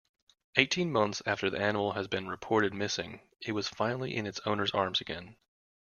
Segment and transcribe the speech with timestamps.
[0.55, 4.71] Eighteen months after the animal has been reported missing it was finally in its owner's
[4.71, 5.35] arms again.